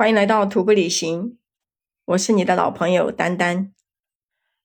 [0.00, 1.36] 欢迎来到徒步旅行，
[2.06, 3.70] 我是你的老朋友丹丹。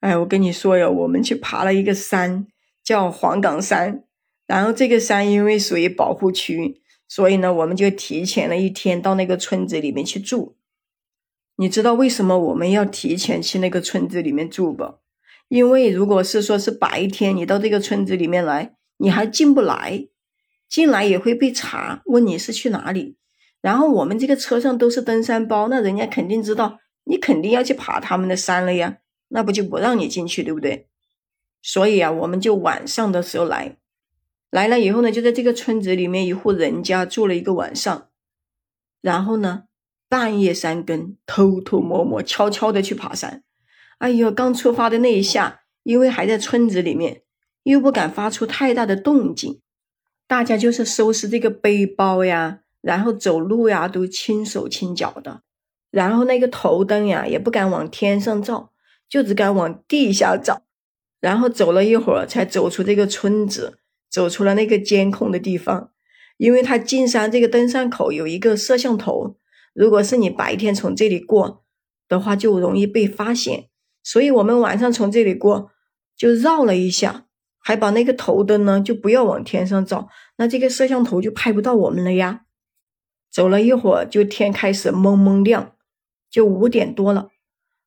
[0.00, 2.46] 哎，我跟你说哟，我们去爬了一个山，
[2.84, 4.04] 叫黄岗山。
[4.46, 10.58] 然后这个山因为属于保护区，所以呢，我们就提前了一天到那个村子里面去住。
[11.56, 14.96] 你知道为什么我们要提前去那个村子里面住不？
[15.48, 20.08] 因为如果是说是白天你到这个村子里面来，你还进不来，
[20.68, 23.16] 进来也会被查，问你是去哪里。
[23.62, 30.88] 然后我们这个车上都是登山包，那人家肯定知道你肯定要去爬他们的山了呀，那不就不让你进去，对不对？
[31.62, 33.76] 所以啊，我们就晚上的时候来，
[34.50, 38.08] 来了以后呢，就在这个村子里面一户人家住了一个晚上，
[39.00, 39.62] 然后呢，
[40.08, 43.44] 半夜三更偷偷摸摸悄悄的去爬山。
[43.98, 47.22] 哎呦，刚出发的那一下，因为还在村子里面，
[47.62, 49.60] 又不敢发出太大的动静，
[50.26, 52.58] 大家就是收拾这个背包呀。
[52.82, 55.40] 然后走路呀，都轻手轻脚的，
[55.90, 58.72] 然后那个头灯呀，也不敢往天上照，
[59.08, 60.62] 就只敢往地下照。
[61.20, 63.78] 然后走了一会儿，才走出这个村子，
[64.10, 65.90] 走出了那个监控的地方。
[66.36, 69.36] 因为他进山这个登山口有一个摄像头，
[69.72, 71.62] 如果是你白天从这里过
[72.08, 73.68] 的话，就容易被发现。
[74.02, 75.70] 所以我们晚上从这里过，
[76.16, 77.26] 就绕了一下，
[77.60, 82.41] 还把那个头灯呢，就不要往天上照，那这个摄像头就拍不到我们了呀。
[83.32, 85.74] 走了一会儿，就天开始蒙蒙亮，
[86.30, 87.30] 就五点多了。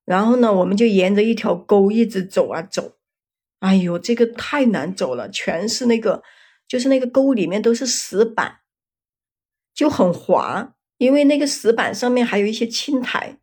[0.04, 2.94] 然后呢，我们就沿着一条沟一直走啊走。
[3.60, 6.24] 哎呦，这个太难走了，全是那个，
[6.68, 8.58] 就是那个沟里面都是石板，
[9.74, 10.74] 就很滑。
[10.98, 13.38] 因为那个石板上面还有一些青苔，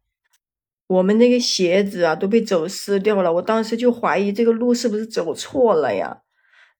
[0.87, 3.35] 我们那个鞋子啊都被走湿掉了。
[3.35, 6.23] 我当时就怀疑这个路是不是走错了呀？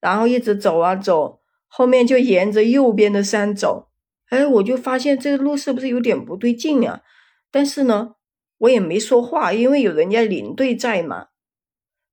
[0.01, 3.89] 然后一直走啊走，后面就沿着右边的山走。
[4.33, 7.03] 哎，我就发现这个路是不是有点不对劲呀？
[7.51, 8.15] 但是呢，
[8.57, 11.27] 我也没说话，因为有人家领队在嘛。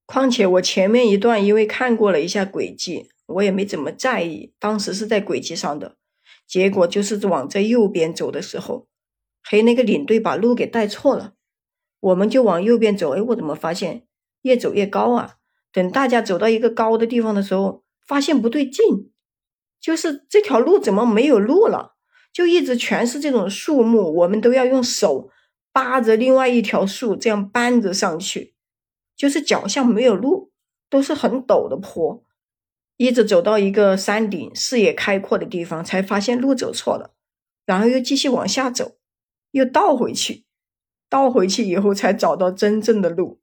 [0.05, 4.53] 况且我前面一段因为看过了一下轨迹，我也没怎么在意。
[4.59, 5.95] 当时是在轨迹上的，
[6.45, 8.87] 结果就是往这右边走的时候，
[9.49, 11.33] 嘿，那个领队把路给带错了。
[12.01, 14.05] 我们就往右边走，哎，我怎么发现
[14.43, 15.37] 越走越高啊？
[15.71, 19.11] 等大家走到一个高的地方的时候，发现不对劲，
[19.79, 21.95] 就是这条路怎么没有路了？
[22.33, 25.29] 就一直全是这种树木，我们都要用手
[25.71, 28.55] 扒着另外一条树，这样搬着上去。
[29.15, 30.51] 就是脚下没有路，
[30.89, 32.23] 都是很陡的坡，
[32.97, 37.13] 一直走到一个山顶，视野开阔的地方，才发现路走错了，
[37.65, 38.97] 然后又继续往下走，
[39.51, 40.45] 又倒回去，
[41.07, 43.39] 倒回去以后才找到真正的路。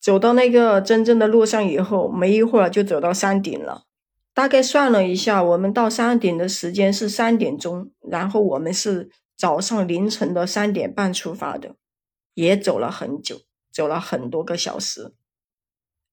[0.00, 3.86] 走到那个真正的路上以后，没一会儿就走到山顶了。
[4.32, 11.74] 大概算了一下，我们到山顶的时间是三点钟，然后我们是早上凌晨的三点半出发的，
[12.34, 13.40] 也走了很久，
[13.72, 15.12] 走了很多个小时。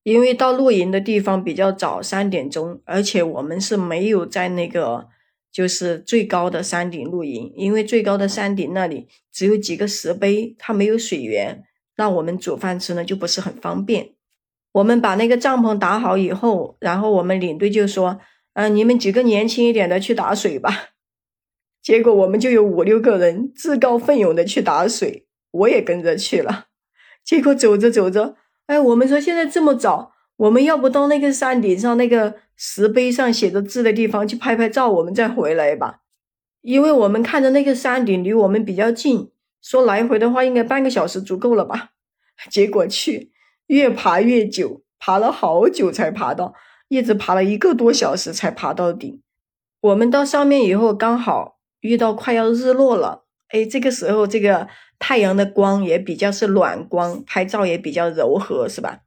[0.04, 5.08] 因为到露营的地方比较早，三点钟，而且我们是没有在那个
[5.52, 11.64] 就是最高的山顶露营，因为最高的山顶那里只有几个石碑，它没有水源，
[11.98, 14.17] 那我们煮饭吃呢就不是很方便。
[14.78, 18.20] 我们把那个帐篷打好以后，然后我们领队就说
[18.54, 20.90] ：“嗯，你们几个年轻一点的去打水吧。
[21.82, 26.66] ”结果我们就有五六个人自告奋勇的去打水，我也跟着去了。
[27.26, 28.36] 结果走着走着，
[28.68, 36.02] 哎，我们说现在这么早，我们要不到那个山顶上那个石碑上写着字的地方去拍拍照，我们再回来吧。
[36.62, 41.94] 因为我们看着那个山顶离我们比较近，说来回的话应该半个小时足够了吧。
[42.52, 43.32] 结果去。
[43.68, 46.54] 越爬越久，爬了好久才爬到，
[46.88, 49.22] 一直爬了一个多小时才爬到顶。
[49.80, 53.26] 我们到上面以后，刚好遇到快要日落了。
[53.50, 54.68] 哎，这个时候这个
[55.00, 59.02] 太阳的光也比较是暖光，拍照也比较柔和，是吧？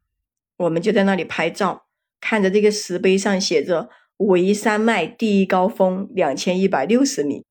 [0.56, 1.86] 我们就在那里拍照，
[2.20, 3.88] 看着这个石碑上写着
[4.18, 7.44] “武夷山脉第一高峰两千一百六十米”，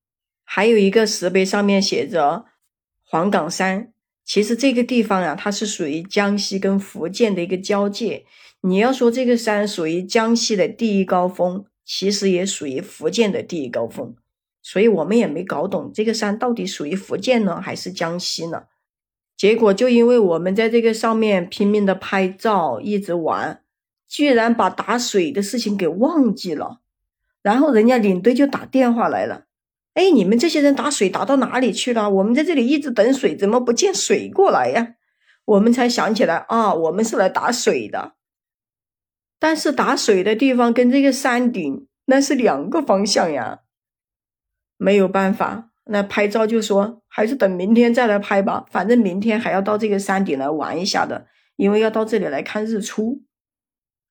[0.46, 2.46] 还有一个石碑上面写着
[3.04, 3.92] “黄岗山”。
[4.30, 8.28] 其实这个地方啊，它是属于江西跟福建的一个交界。
[8.62, 14.16] 你要说这个山属于江西的第一高峰，其实也属于福建的第一高峰。
[14.62, 18.66] 所以我们也没搞懂这个山到底属于福建呢，还是江西呢？
[19.36, 23.64] 结果就因为我们在这个上面拼命的拍照，一直玩，
[24.08, 26.82] 居然把打水的事情给忘记了。
[27.42, 29.46] 然后人家领队就打电话来了。
[30.00, 32.10] 哎，你们这些人打水打到哪里去了？
[32.10, 34.96] 我们在这里一直等水，怎么不见水过来呀？
[35.44, 38.14] 我们才想起来啊，我们是来打水的。
[39.40, 43.60] 但是打水的地方跟这个山顶那是两个方向呀，
[44.78, 45.72] 没有办法。
[45.88, 53.24] 那拍照就说还是等明天再来拍吧，反正明天还要到这个山顶来玩一下的，因为要到这里来看日出，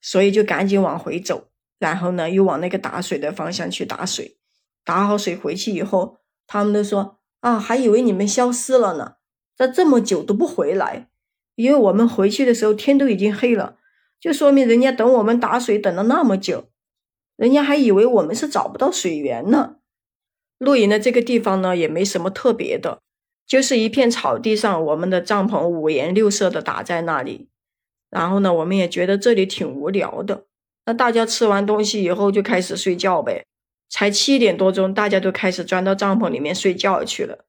[0.03, 1.49] 所以就赶紧往回走。
[1.79, 4.38] 然后呢，又往那个打水的方向去打水，
[4.89, 9.17] 打好水回去以后，他们都说啊，还以为你们消失了呢，
[9.55, 11.11] 咋这么久都不回来，
[11.57, 13.77] 因为我们回去的时候天都已经黑了，
[14.19, 16.71] 就说明人家等我们打水等了那么久，
[17.37, 19.77] 人家还以为我们是找不到水源呢。
[20.57, 23.03] 露营的这个地方呢，也没什么特别的，
[23.47, 27.51] 就是一片草地上，我们的帐篷五颜六色的打在那里，
[28.09, 30.47] 然后呢，我们也觉得这里挺无聊的。
[30.87, 33.45] 那大家吃完东西以后就开始睡觉呗，
[33.89, 37.47] 才七点多钟，大家都开始钻到帐篷里面睡觉去了。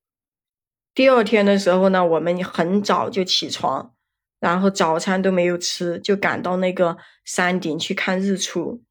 [0.93, 3.93] 第二天的时候呢，我们很早就起床，
[4.39, 8.83] 然后早餐都没有吃，就赶到那个山顶去看日出。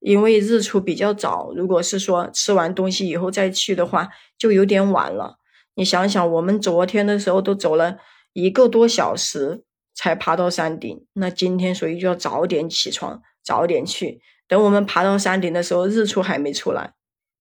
[0.00, 4.08] 因为日出比较早，如果是说吃完东西以后再去的话，
[4.38, 5.38] 就有点晚了。
[5.74, 7.96] 你想想，我们昨天的时候都走了
[8.32, 9.64] 一个多小时
[9.94, 13.22] 才爬到山顶，那今天所以就要早点起床。
[13.42, 16.94] 早点去，等我们爬到山顶的时候，日出还没出来。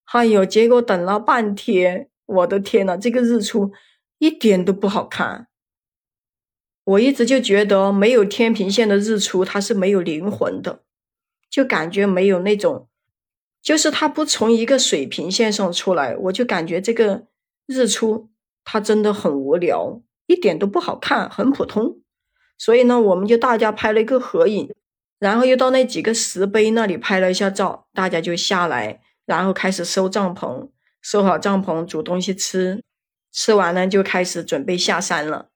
[0.05, 3.71] 哎呦，结果等了半天，我的天呐，这个日出
[4.19, 5.47] 一点都不好看。
[6.83, 10.83] 我一直就觉得没有天平线的日出，它是没有灵魂的，
[11.49, 12.87] 就感觉没有那种，
[13.61, 17.25] 就是它不从一个水平线上出来，我就感觉这个
[17.65, 18.29] 日出
[18.63, 21.99] 它真的很无聊，一点都不好看，很普通。
[22.57, 24.71] 所以呢，我们就大家拍了一个合影。
[25.19, 30.69] 然后又到那几个石碑那里拍了一下照，大家就下来，然后开始收帐篷，
[31.01, 32.83] 收好帐篷，煮东西吃，
[33.31, 35.49] 吃完了就开始准备下山了。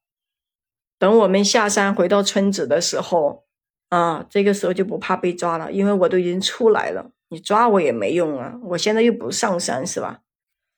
[0.97, 3.43] 等我们下山回到村子的时候，
[3.89, 10.21] 啊，这个时候就不怕被抓了，因为我都已经出来了，你抓我也没用啊，我现在又不上山是吧？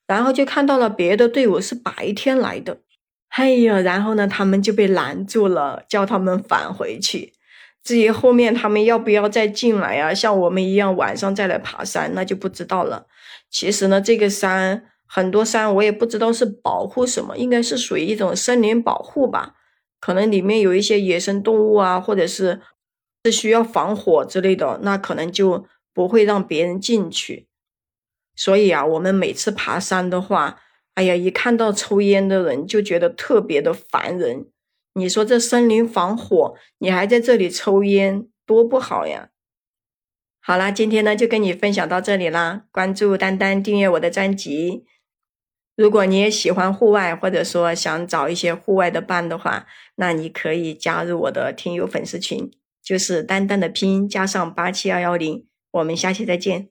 [0.08, 2.82] 然后就看到了别的队伍是白天来的，
[3.30, 7.34] 哎呀，然后呢，他们就被拦住了，叫他们返回去。
[7.84, 10.14] 至于后面他们要不要再进来啊？
[10.14, 13.08] 像我们一样晚上再来爬山，那就不知道了。
[13.50, 19.56] 其实呢，这个山很多山我也不知道是保护什么，应该是属于一种森林保护吧。
[20.00, 22.62] 可能里面有一些野生动物啊，或者是
[23.26, 27.48] 是需要防火之类的，那可能就不会让别人进去。
[28.36, 30.60] 所以啊，我们每次爬山的话，
[30.94, 34.48] 哎呀，一看到抽烟的人就觉得特别的烦人。
[34.94, 39.30] 你说这森林防火，你还在这里抽烟，多不好呀！
[40.42, 42.66] 好啦，今天呢就跟你分享到这里啦。
[42.72, 44.86] 关注丹丹，订阅我的专辑。
[45.78, 52.52] 如果你也喜欢户外，或者说想找一些户外的伴的话，那你可以加入我的听友粉丝群，
[52.84, 55.46] 就是丹丹的拼音加上八七幺幺零。
[55.72, 56.71] 我们下期再见。